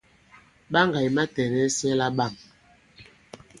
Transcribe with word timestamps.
Ɓaŋgà 0.71 0.99
ì 1.07 1.09
matɛ̀nɛs 1.17 1.77
nyɛ 1.83 1.93
laɓâm. 1.99 2.33